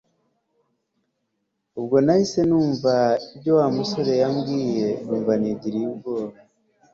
[1.79, 2.95] ubwo nahise nibuka
[3.33, 6.35] ibyo wamusore yambwiye numva nigiriye ubwoba